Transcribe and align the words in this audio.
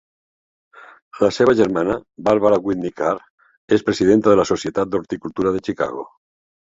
La 1.25 1.29
seva 1.35 1.53
germana, 1.59 1.97
Barbara 2.29 2.59
Whitney 2.69 2.95
Carr, 3.01 3.21
és 3.77 3.85
presidenta 3.91 4.33
de 4.33 4.39
la 4.41 4.47
Societat 4.55 4.93
d'horticultura 4.97 5.53
de 5.59 5.63
Chicago. 5.69 6.09